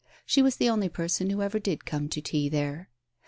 She 0.25 0.41
was 0.41 0.55
the 0.55 0.67
only 0.67 0.89
person 0.89 1.29
who 1.29 1.43
ever 1.43 1.59
did 1.59 1.85
come 1.85 2.09
to 2.09 2.21
tea 2.21 2.49
there. 2.49 2.89